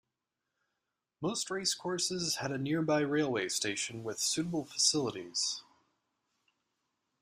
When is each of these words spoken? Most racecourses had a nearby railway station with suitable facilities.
Most 1.21 1.51
racecourses 1.51 2.37
had 2.37 2.49
a 2.51 2.57
nearby 2.57 3.01
railway 3.01 3.49
station 3.49 4.03
with 4.03 4.17
suitable 4.19 4.65
facilities. 4.65 5.61